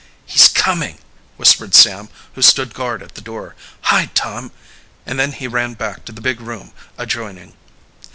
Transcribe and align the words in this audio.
"He's 0.25 0.47
coming!" 0.47 0.97
whispered 1.37 1.75
Sam, 1.75 2.09
who 2.33 2.41
stood 2.41 2.73
guard 2.73 3.03
at 3.03 3.13
the 3.13 3.21
door. 3.21 3.53
"Hide, 3.81 4.15
Tom," 4.15 4.49
and 5.05 5.19
then 5.19 5.31
he 5.31 5.47
ran 5.47 5.75
back 5.75 6.05
to 6.05 6.11
the 6.11 6.21
big 6.21 6.41
room 6.41 6.71
adjoining. 6.97 7.53